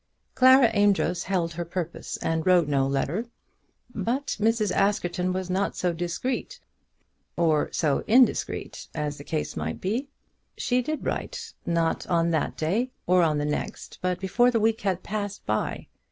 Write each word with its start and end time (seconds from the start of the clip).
Clara 0.33 0.71
Amedroz 0.73 1.25
held 1.25 1.53
her 1.53 1.63
purpose 1.63 2.17
and 2.23 2.43
wrote 2.43 2.67
no 2.67 2.87
letter, 2.87 3.27
but 3.93 4.35
Mrs. 4.39 4.71
Askerton 4.71 5.31
was 5.31 5.47
not 5.47 5.75
so 5.75 5.93
discreet, 5.93 6.59
or 7.37 7.71
so 7.71 8.03
indiscreet, 8.07 8.87
as 8.95 9.19
the 9.19 9.23
case 9.23 9.55
might 9.55 9.79
be. 9.79 10.07
She 10.57 10.81
did 10.81 11.05
write, 11.05 11.53
not 11.67 12.07
on 12.07 12.31
that 12.31 12.57
day 12.57 12.89
or 13.05 13.21
on 13.21 13.37
the 13.37 13.45
next, 13.45 13.99
but 14.01 14.19
before 14.19 14.49
a 14.51 14.59
week 14.59 14.81
had 14.81 15.03
passed 15.03 15.45
by. 15.45 15.85